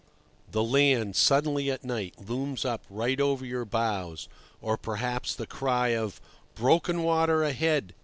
The 0.49 0.63
land 0.63 1.15
suddenly 1.15 1.69
at 1.69 1.83
night 1.83 2.15
looms 2.17 2.65
up 2.65 2.85
right 2.89 3.21
over 3.21 3.45
your 3.45 3.65
bows, 3.65 4.27
or 4.59 4.75
perhaps 4.75 5.35
the 5.35 5.45
cry 5.45 5.89
of 5.89 6.19
"Broken 6.55 7.03
water 7.03 7.43
ahead!" 7.43 7.93